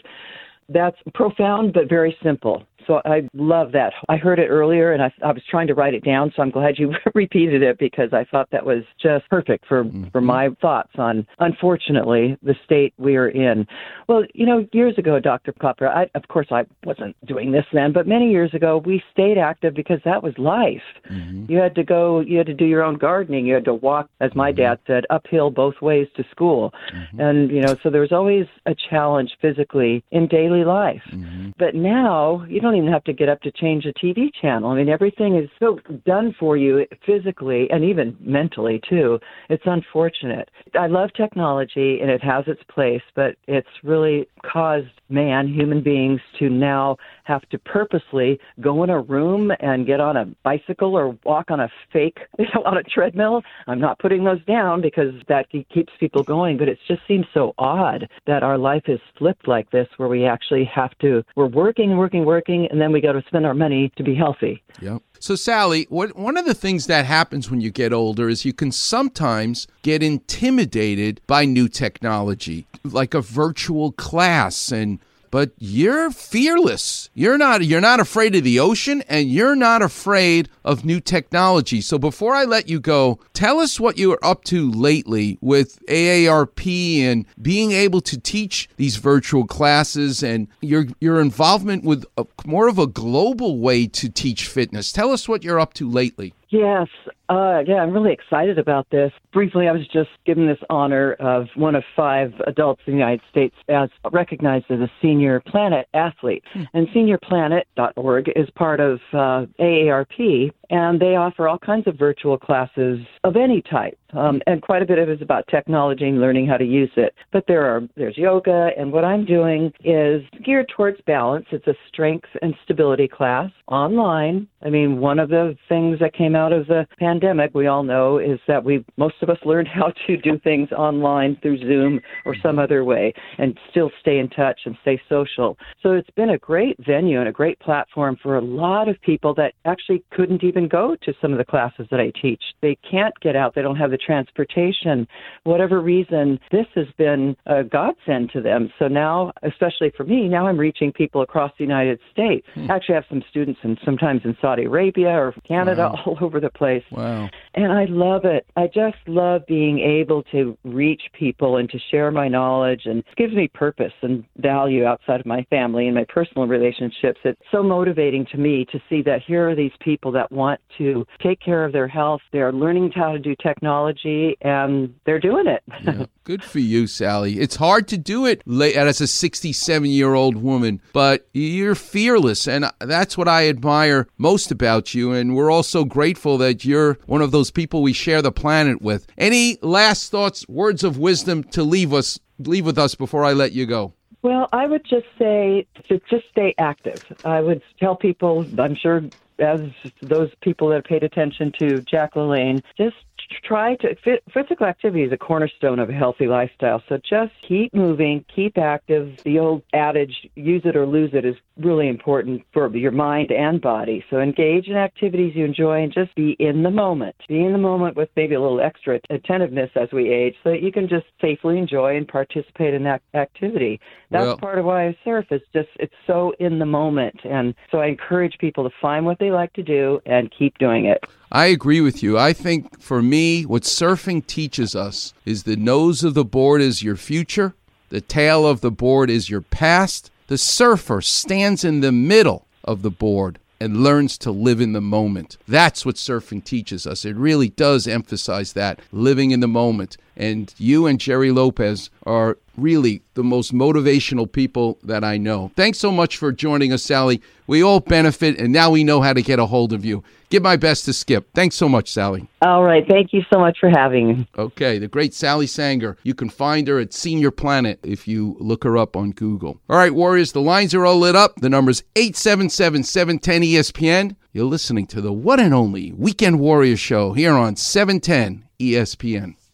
That's 0.69 0.97
profound 1.13 1.73
but 1.73 1.89
very 1.89 2.17
simple. 2.23 2.63
So 2.87 3.01
I 3.05 3.27
love 3.33 3.71
that. 3.73 3.93
I 4.09 4.17
heard 4.17 4.39
it 4.39 4.47
earlier 4.47 4.93
and 4.93 5.01
I, 5.01 5.13
I 5.23 5.31
was 5.31 5.41
trying 5.49 5.67
to 5.67 5.73
write 5.73 5.93
it 5.93 6.03
down, 6.03 6.31
so 6.35 6.41
I'm 6.41 6.49
glad 6.51 6.77
you 6.77 6.93
repeated 7.15 7.61
it 7.63 7.77
because 7.79 8.09
I 8.13 8.25
thought 8.25 8.49
that 8.51 8.65
was 8.65 8.83
just 9.01 9.29
perfect 9.29 9.65
for, 9.67 9.83
Mm-hmm. 9.83 10.09
for 10.11 10.21
my 10.21 10.49
thoughts 10.61 10.91
on, 10.97 11.27
unfortunately, 11.39 12.37
the 12.41 12.55
state 12.63 12.93
we 12.97 13.15
are 13.15 13.27
in. 13.27 13.65
Well, 14.07 14.23
you 14.33 14.45
know, 14.45 14.65
years 14.71 14.97
ago, 14.97 15.19
Dr. 15.19 15.53
Copper, 15.53 15.87
I, 15.87 16.09
of 16.15 16.27
course, 16.27 16.47
I 16.51 16.65
wasn't 16.85 17.15
doing 17.25 17.51
this 17.51 17.65
then, 17.73 17.91
but 17.91 18.07
many 18.07 18.31
years 18.31 18.53
ago, 18.53 18.77
we 18.85 19.01
stayed 19.11 19.37
active 19.37 19.73
because 19.73 19.99
that 20.05 20.23
was 20.23 20.33
life. 20.37 20.81
Mm-hmm. 21.09 21.51
You 21.51 21.57
had 21.57 21.75
to 21.75 21.83
go, 21.83 22.19
you 22.21 22.37
had 22.37 22.47
to 22.47 22.53
do 22.53 22.65
your 22.65 22.83
own 22.83 22.97
gardening, 22.97 23.45
you 23.45 23.53
had 23.55 23.65
to 23.65 23.73
walk, 23.73 24.09
as 24.21 24.33
my 24.35 24.51
Mm-hmm. 24.51 24.61
dad 24.61 24.79
said, 24.87 25.03
uphill 25.09 25.49
both 25.49 25.81
ways 25.81 26.07
to 26.15 26.23
school. 26.31 26.71
And, 27.17 27.49
you 27.49 27.61
know, 27.61 27.75
so 27.81 27.89
there 27.89 28.01
was 28.01 28.11
always 28.11 28.45
a 28.65 28.75
challenge 28.89 29.31
physically 29.41 30.03
in 30.11 30.27
daily 30.27 30.63
life. 30.63 31.01
Mm-hmm. 31.11 31.51
But 31.57 31.75
now 31.75 32.45
you 32.47 32.61
don't 32.73 32.83
even 32.83 32.93
have 32.93 33.03
to 33.03 33.13
get 33.13 33.29
up 33.29 33.41
to 33.41 33.51
change 33.51 33.85
a 33.85 33.93
TV 33.93 34.29
channel. 34.41 34.71
I 34.71 34.75
mean, 34.75 34.89
everything 34.89 35.37
is 35.37 35.49
so 35.59 35.79
done 36.05 36.35
for 36.39 36.57
you 36.57 36.85
physically 37.05 37.69
and 37.69 37.83
even 37.83 38.17
mentally, 38.19 38.81
too. 38.89 39.19
It's 39.49 39.63
unfortunate. 39.65 40.49
I 40.79 40.87
love 40.87 41.11
technology 41.15 41.99
and 42.01 42.09
it 42.09 42.23
has 42.23 42.45
its 42.47 42.61
place, 42.69 43.01
but 43.15 43.35
it's 43.47 43.67
really 43.83 44.27
caused 44.43 44.87
man, 45.09 45.47
human 45.47 45.83
beings, 45.83 46.19
to 46.39 46.49
now 46.49 46.97
have 47.23 47.47
to 47.49 47.57
purposely 47.57 48.39
go 48.61 48.83
in 48.83 48.89
a 48.89 48.99
room 48.99 49.51
and 49.59 49.85
get 49.85 49.99
on 49.99 50.17
a 50.17 50.25
bicycle 50.43 50.95
or 50.95 51.17
walk 51.23 51.51
on 51.51 51.59
a 51.59 51.69
fake, 51.91 52.19
you 52.39 52.45
know, 52.53 52.63
on 52.65 52.77
a 52.77 52.83
treadmill. 52.83 53.41
I'm 53.67 53.79
not 53.79 53.99
putting 53.99 54.23
those 54.23 54.43
down 54.45 54.81
because 54.81 55.13
that 55.27 55.47
keeps 55.49 55.93
people 55.99 56.23
going, 56.23 56.57
but 56.57 56.67
it 56.67 56.77
just 56.87 57.01
seems 57.07 57.25
so 57.33 57.53
odd 57.57 58.07
that 58.27 58.43
our 58.43 58.57
life 58.57 58.83
is 58.87 58.99
flipped 59.17 59.47
like 59.47 59.69
this, 59.71 59.87
where 59.97 60.09
we 60.09 60.25
actually 60.25 60.65
have 60.65 60.97
to, 60.99 61.23
we're 61.35 61.47
working, 61.47 61.97
working, 61.97 62.25
working, 62.25 62.67
and 62.69 62.79
then 62.79 62.91
we 62.91 63.01
got 63.01 63.13
to 63.13 63.23
spend 63.27 63.45
our 63.45 63.53
money 63.53 63.91
to 63.95 64.03
be 64.03 64.15
healthy. 64.15 64.61
Yep. 64.81 65.01
So, 65.19 65.35
Sally, 65.35 65.87
what, 65.89 66.17
one 66.17 66.35
of 66.35 66.45
the 66.45 66.53
things 66.53 66.87
that 66.87 67.05
happens 67.05 67.49
when 67.49 67.61
you 67.61 67.71
get 67.71 67.93
older 67.93 68.27
is 68.27 68.43
you 68.43 68.51
can 68.51 68.73
sometimes 68.73 69.67
get 69.81 70.03
intimidated 70.03 71.21
by 71.27 71.45
new 71.45 71.69
technology, 71.69 72.67
like 72.83 73.13
a 73.13 73.21
virtual 73.21 73.93
class 73.93 74.69
and 74.69 74.99
but 75.33 75.49
you're 75.57 76.11
fearless. 76.11 77.09
You're 77.15 77.39
not 77.39 77.65
you're 77.65 77.81
not 77.81 77.99
afraid 77.99 78.35
of 78.35 78.43
the 78.43 78.59
ocean 78.59 79.01
and 79.09 79.27
you're 79.27 79.55
not 79.55 79.81
afraid 79.81 80.47
of 80.63 80.85
new 80.85 80.99
technology. 80.99 81.81
So 81.81 81.97
before 81.97 82.35
I 82.35 82.43
let 82.43 82.69
you 82.69 82.79
go, 82.79 83.17
tell 83.33 83.59
us 83.59 83.79
what 83.79 83.97
you're 83.97 84.19
up 84.21 84.43
to 84.43 84.69
lately 84.69 85.39
with 85.41 85.83
AARP 85.87 86.99
and 86.99 87.25
being 87.41 87.71
able 87.71 87.99
to 88.01 88.19
teach 88.19 88.69
these 88.77 88.97
virtual 88.97 89.47
classes 89.47 90.21
and 90.21 90.49
your 90.61 90.85
your 91.01 91.19
involvement 91.19 91.83
with 91.83 92.05
a, 92.15 92.27
more 92.45 92.67
of 92.67 92.77
a 92.77 92.85
global 92.85 93.57
way 93.57 93.87
to 93.87 94.09
teach 94.09 94.45
fitness. 94.45 94.91
Tell 94.91 95.09
us 95.09 95.27
what 95.27 95.43
you're 95.43 95.59
up 95.59 95.73
to 95.73 95.89
lately. 95.89 96.35
Yes, 96.53 96.87
uh, 97.29 97.63
yeah, 97.65 97.77
I'm 97.77 97.91
really 97.91 98.13
excited 98.13 98.59
about 98.59 98.87
this. 98.91 99.11
Briefly, 99.31 99.67
I 99.67 99.71
was 99.71 99.87
just 99.91 100.11
given 100.23 100.45
this 100.45 100.59
honor 100.69 101.13
of 101.13 101.47
one 101.55 101.73
of 101.73 101.83
five 101.95 102.31
adults 102.45 102.83
in 102.85 102.93
the 102.93 102.99
United 102.99 103.21
States 103.31 103.55
as 103.69 103.89
recognized 104.11 104.65
as 104.69 104.79
a 104.79 104.91
Senior 105.01 105.39
Planet 105.47 105.87
athlete. 105.95 106.43
And 106.75 106.87
SeniorPlanet.org 106.89 108.29
is 108.35 108.47
part 108.51 108.79
of 108.79 108.99
uh, 109.13 109.47
AARP, 109.59 110.51
and 110.69 110.99
they 110.99 111.15
offer 111.15 111.47
all 111.47 111.57
kinds 111.57 111.87
of 111.87 111.97
virtual 111.97 112.37
classes 112.37 112.99
of 113.23 113.35
any 113.35 113.63
type. 113.63 113.97
Um, 114.13 114.41
and 114.45 114.61
quite 114.61 114.81
a 114.81 114.85
bit 114.85 114.99
of 114.99 115.09
it 115.09 115.13
is 115.13 115.21
about 115.21 115.47
technology 115.47 116.05
and 116.05 116.21
learning 116.21 116.47
how 116.47 116.57
to 116.57 116.65
use 116.65 116.91
it. 116.97 117.15
But 117.31 117.45
there 117.47 117.65
are 117.65 117.81
there's 117.95 118.17
yoga, 118.17 118.69
and 118.77 118.91
what 118.91 119.03
I'm 119.03 119.25
doing 119.25 119.71
is 119.83 120.21
geared 120.45 120.69
towards 120.75 121.01
balance. 121.07 121.45
It's 121.51 121.65
a 121.67 121.73
strength 121.87 122.27
and 122.41 122.53
stability 122.63 123.07
class 123.07 123.49
online. 123.67 124.47
I 124.61 124.69
mean, 124.69 124.99
one 124.99 125.19
of 125.19 125.29
the 125.29 125.57
things 125.67 125.99
that 125.99 126.13
came 126.13 126.35
out 126.35 126.42
of 126.51 126.67
the 126.67 126.85
pandemic, 126.99 127.51
we 127.53 127.67
all 127.67 127.83
know, 127.83 128.17
is 128.17 128.39
that 128.47 128.63
we 128.63 128.83
most 128.97 129.15
of 129.21 129.29
us 129.29 129.37
learned 129.45 129.67
how 129.67 129.93
to 130.07 130.17
do 130.17 130.39
things 130.39 130.71
online 130.71 131.37
through 131.41 131.59
Zoom 131.59 132.01
or 132.25 132.35
some 132.35 132.51
mm-hmm. 132.51 132.59
other 132.59 132.83
way, 132.83 133.13
and 133.37 133.57
still 133.69 133.91
stay 134.01 134.19
in 134.19 134.29
touch 134.29 134.61
and 134.65 134.75
stay 134.81 135.01
social. 135.07 135.57
So 135.81 135.93
it's 135.93 136.09
been 136.11 136.31
a 136.31 136.37
great 136.37 136.77
venue 136.85 137.19
and 137.19 137.29
a 137.29 137.31
great 137.31 137.59
platform 137.59 138.17
for 138.21 138.37
a 138.37 138.41
lot 138.41 138.89
of 138.89 138.99
people 139.01 139.33
that 139.35 139.53
actually 139.65 140.03
couldn't 140.11 140.43
even 140.43 140.67
go 140.67 140.95
to 141.03 141.13
some 141.21 141.31
of 141.31 141.37
the 141.37 141.45
classes 141.45 141.87
that 141.91 141.99
I 141.99 142.11
teach. 142.21 142.41
They 142.61 142.77
can't 142.89 143.13
get 143.21 143.35
out. 143.35 143.55
They 143.55 143.61
don't 143.61 143.75
have 143.75 143.91
the 143.91 143.97
transportation, 143.97 145.07
whatever 145.43 145.81
reason, 145.81 146.39
this 146.51 146.65
has 146.75 146.87
been 146.97 147.35
a 147.45 147.63
godsend 147.63 148.31
to 148.31 148.41
them. 148.41 148.71
So 148.79 148.87
now, 148.87 149.31
especially 149.43 149.91
for 149.95 150.03
me, 150.03 150.27
now 150.27 150.47
I'm 150.47 150.57
reaching 150.57 150.91
people 150.91 151.21
across 151.21 151.51
the 151.57 151.63
United 151.63 151.99
States. 152.11 152.45
Hmm. 152.53 152.69
Actually, 152.69 152.95
I 152.95 152.97
have 152.97 153.05
some 153.09 153.23
students 153.29 153.59
and 153.63 153.77
sometimes 153.85 154.21
in 154.23 154.35
Saudi 154.41 154.65
Arabia 154.65 155.09
or 155.09 155.33
Canada, 155.47 155.91
all 156.05 156.17
over 156.21 156.32
the 156.39 156.49
place. 156.49 156.83
Wow. 156.91 157.29
And 157.55 157.71
I 157.71 157.85
love 157.85 158.25
it. 158.25 158.45
I 158.55 158.67
just 158.67 158.97
love 159.07 159.45
being 159.47 159.79
able 159.79 160.23
to 160.31 160.57
reach 160.63 161.03
people 161.13 161.57
and 161.57 161.69
to 161.69 161.79
share 161.91 162.11
my 162.11 162.27
knowledge 162.27 162.81
and 162.85 162.99
it 162.99 163.05
gives 163.17 163.33
me 163.33 163.47
purpose 163.47 163.93
and 164.01 164.23
value 164.37 164.85
outside 164.85 165.19
of 165.19 165.25
my 165.25 165.43
family 165.49 165.87
and 165.87 165.95
my 165.95 166.05
personal 166.05 166.47
relationships. 166.47 167.19
It's 167.23 167.41
so 167.51 167.63
motivating 167.63 168.25
to 168.31 168.37
me 168.37 168.65
to 168.71 168.79
see 168.89 169.01
that 169.03 169.21
here 169.25 169.49
are 169.49 169.55
these 169.55 169.71
people 169.79 170.11
that 170.13 170.31
want 170.31 170.59
to 170.77 171.05
take 171.21 171.39
care 171.39 171.65
of 171.65 171.73
their 171.73 171.87
health. 171.87 172.21
They're 172.31 172.51
learning 172.51 172.91
how 172.95 173.11
to 173.11 173.19
do 173.19 173.35
technology 173.41 174.37
and 174.41 174.93
they're 175.05 175.19
doing 175.19 175.47
it. 175.47 175.63
Yeah. 175.83 176.05
Good 176.23 176.43
for 176.43 176.59
you, 176.59 176.87
Sally. 176.87 177.39
It's 177.39 177.57
hard 177.57 177.89
to 177.89 177.97
do 177.97 178.25
it 178.25 178.43
as 178.47 179.01
a 179.01 179.07
67 179.07 179.89
year 179.89 180.13
old 180.13 180.37
woman, 180.37 180.81
but 180.93 181.27
you're 181.33 181.75
fearless. 181.75 182.47
And 182.47 182.65
that's 182.79 183.17
what 183.17 183.27
I 183.27 183.49
admire 183.49 184.07
most 184.17 184.49
about 184.49 184.93
you. 184.93 185.11
And 185.11 185.35
we're 185.35 185.51
also 185.51 185.83
grateful 185.83 186.12
that 186.17 186.65
you're 186.65 186.97
one 187.05 187.21
of 187.21 187.31
those 187.31 187.51
people 187.51 187.81
we 187.81 187.93
share 187.93 188.21
the 188.21 188.31
planet 188.31 188.81
with. 188.81 189.07
Any 189.17 189.57
last 189.61 190.11
thoughts, 190.11 190.47
words 190.47 190.83
of 190.83 190.97
wisdom 190.97 191.43
to 191.45 191.63
leave 191.63 191.93
us, 191.93 192.19
leave 192.39 192.65
with 192.65 192.77
us 192.77 192.95
before 192.95 193.23
I 193.23 193.33
let 193.33 193.51
you 193.51 193.65
go? 193.65 193.93
Well, 194.21 194.47
I 194.53 194.67
would 194.67 194.85
just 194.85 195.07
say 195.19 195.67
to 195.89 195.99
just 196.09 196.29
stay 196.31 196.55
active. 196.57 197.03
I 197.25 197.41
would 197.41 197.61
tell 197.79 197.95
people, 197.95 198.45
I'm 198.57 198.75
sure 198.75 199.03
as 199.39 199.61
those 200.01 200.29
people 200.41 200.69
that 200.69 200.85
paid 200.85 201.03
attention 201.03 201.51
to 201.59 201.81
Jack 201.81 202.13
LaLanne, 202.13 202.61
just 202.77 202.95
try 203.43 203.75
to 203.77 203.95
physical 204.33 204.65
activity 204.65 205.03
is 205.03 205.11
a 205.11 205.17
cornerstone 205.17 205.79
of 205.79 205.89
a 205.89 205.93
healthy 205.93 206.27
lifestyle. 206.27 206.81
So 206.89 206.97
just 206.97 207.31
keep 207.47 207.73
moving, 207.73 208.25
keep 208.33 208.57
active. 208.57 209.17
The 209.23 209.39
old 209.39 209.63
adage, 209.73 210.29
use 210.35 210.61
it 210.65 210.75
or 210.75 210.85
lose 210.85 211.11
it, 211.13 211.25
is 211.25 211.35
really 211.57 211.87
important 211.87 212.43
for 212.53 212.75
your 212.75 212.91
mind 212.91 213.31
and 213.31 213.61
body. 213.61 214.03
So 214.09 214.19
engage 214.19 214.67
in 214.67 214.75
activities 214.75 215.35
you 215.35 215.45
enjoy 215.45 215.83
and 215.83 215.93
just 215.93 216.13
be 216.15 216.35
in 216.39 216.63
the 216.63 216.71
moment. 216.71 217.15
Be 217.27 217.43
in 217.43 217.51
the 217.51 217.57
moment 217.57 217.95
with 217.95 218.09
maybe 218.15 218.35
a 218.35 218.41
little 218.41 218.61
extra 218.61 218.99
attentiveness 219.09 219.69
as 219.75 219.91
we 219.91 220.11
age 220.11 220.35
so 220.43 220.51
that 220.51 220.61
you 220.61 220.71
can 220.71 220.87
just 220.87 221.05
safely 221.21 221.57
enjoy 221.57 221.95
and 221.95 222.07
participate 222.07 222.73
in 222.73 222.83
that 222.83 223.01
activity. 223.13 223.79
That's 224.09 224.25
Well- 224.25 224.37
part 224.37 224.59
of 224.59 224.65
why 224.65 224.87
I 224.87 224.97
surf. 225.03 225.25
It's 225.31 225.45
just, 225.53 225.69
it's 225.79 225.93
so 226.07 226.33
in 226.39 226.59
the 226.59 226.65
moment. 226.65 227.19
And 227.23 227.53
so 227.71 227.79
I 227.79 227.87
encourage 227.87 228.37
people 228.39 228.63
to 228.63 228.75
find 228.81 229.05
what 229.05 229.19
they 229.19 229.31
like 229.31 229.53
to 229.53 229.63
do 229.63 230.01
and 230.05 230.31
keep 230.31 230.57
doing 230.57 230.85
it. 230.85 231.03
I 231.33 231.47
agree 231.47 231.81
with 231.81 232.03
you. 232.03 232.17
I 232.17 232.31
think 232.31 232.79
for 232.79 233.01
me, 233.01 233.43
what 233.43 233.63
surfing 233.63 234.25
teaches 234.27 234.75
us 234.75 235.15
is 235.25 235.43
the 235.43 235.55
nose 235.55 236.03
of 236.03 236.13
the 236.13 236.23
board 236.23 236.61
is 236.61 236.83
your 236.83 236.95
future, 236.95 237.55
the 237.89 238.01
tail 238.01 238.47
of 238.47 238.61
the 238.61 238.71
board 238.71 239.09
is 239.09 239.31
your 239.31 239.41
past. 239.41 240.11
The 240.27 240.37
surfer 240.37 241.01
stands 241.01 241.63
in 241.63 241.81
the 241.81 241.91
middle 241.91 242.47
of 242.63 242.83
the 242.83 242.91
board 242.91 243.39
and 243.59 243.83
learns 243.83 244.17
to 244.19 244.31
live 244.31 244.61
in 244.61 244.73
the 244.73 244.81
moment. 244.81 245.37
That's 245.47 245.85
what 245.85 245.95
surfing 245.95 246.43
teaches 246.43 246.85
us. 246.85 247.03
It 247.03 247.15
really 247.15 247.49
does 247.49 247.87
emphasize 247.87 248.53
that 248.53 248.79
living 248.91 249.31
in 249.31 249.39
the 249.39 249.47
moment. 249.47 249.97
And 250.15 250.53
you 250.57 250.85
and 250.85 250.99
Gerry 250.99 251.31
Lopez 251.31 251.89
are 252.05 252.37
really 252.57 253.01
the 253.13 253.23
most 253.23 253.53
motivational 253.53 254.31
people 254.31 254.77
that 254.83 255.03
I 255.03 255.17
know. 255.17 255.51
Thanks 255.55 255.79
so 255.79 255.91
much 255.91 256.17
for 256.17 256.31
joining 256.31 256.71
us, 256.73 256.83
Sally. 256.83 257.21
We 257.47 257.63
all 257.63 257.79
benefit, 257.79 258.39
and 258.39 258.53
now 258.53 258.71
we 258.71 258.83
know 258.83 259.01
how 259.01 259.13
to 259.13 259.21
get 259.21 259.39
a 259.39 259.45
hold 259.45 259.73
of 259.73 259.83
you. 259.83 260.03
Give 260.29 260.41
my 260.41 260.55
best 260.55 260.85
to 260.85 260.93
Skip. 260.93 261.27
Thanks 261.33 261.55
so 261.55 261.67
much, 261.69 261.91
Sally. 261.91 262.27
All 262.41 262.63
right. 262.63 262.87
Thank 262.87 263.13
you 263.13 263.23
so 263.31 263.39
much 263.39 263.59
for 263.59 263.69
having 263.69 264.07
me. 264.07 264.27
Okay, 264.37 264.79
the 264.79 264.87
great 264.87 265.13
Sally 265.13 265.45
Sanger. 265.45 265.97
You 266.03 266.15
can 266.15 266.29
find 266.29 266.67
her 266.67 266.79
at 266.79 266.93
Senior 266.93 267.31
Planet 267.31 267.79
if 267.83 268.07
you 268.07 268.35
look 268.39 268.63
her 268.63 268.77
up 268.77 268.95
on 268.95 269.11
Google. 269.11 269.59
All 269.69 269.77
right, 269.77 269.93
Warriors, 269.93 270.31
the 270.31 270.41
lines 270.41 270.73
are 270.73 270.85
all 270.85 270.97
lit 270.97 271.15
up. 271.15 271.35
The 271.35 271.49
number's 271.49 271.83
877 271.95 272.83
710 272.83 273.41
ESPN. 273.41 274.15
You're 274.31 274.45
listening 274.45 274.87
to 274.87 275.01
the 275.01 275.13
one 275.13 275.39
and 275.39 275.53
only 275.53 275.91
Weekend 275.91 276.39
Warrior 276.39 276.77
Show 276.77 277.13
here 277.13 277.33
on 277.33 277.53
E 277.53 277.57
710 277.57 278.45
ESPN. 278.59 279.35